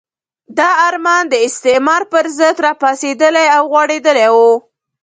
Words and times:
دا 0.57 0.69
ارمان 0.87 1.23
د 1.29 1.33
استعمار 1.47 2.01
پرضد 2.13 2.55
راپاڅېدلی 2.67 3.47
او 3.55 3.63
غوړېدلی 3.71 4.27
وو. 4.35 4.51